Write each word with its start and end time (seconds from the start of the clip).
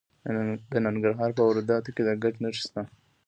د 0.71 0.73
ننګرهار 0.85 1.29
په 1.37 1.41
روداتو 1.57 1.89
کې 1.95 2.01
د 2.07 2.09
ګچ 2.21 2.35
نښې 2.43 2.59
شته. 2.65 2.81